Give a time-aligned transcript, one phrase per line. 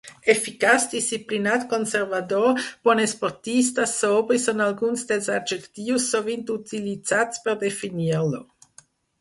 [0.33, 8.43] Eficaç, disciplinat, conservador, bon esportista, sobri, són alguns dels adjectius sovint utilitzats per definir-lo.